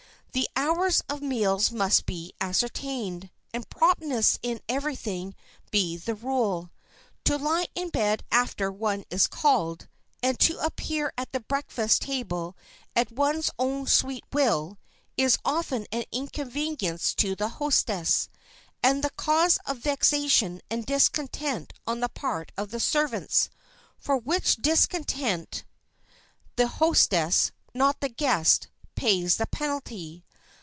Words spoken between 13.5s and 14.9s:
own sweet will,